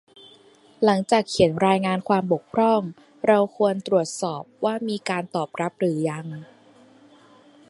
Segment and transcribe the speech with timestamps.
[0.83, 2.81] หลังจากเขียนรายงานความบกพร่อง
[3.27, 6.25] เราควรตรวจสอบว่ามีการตอบรับหรือยัง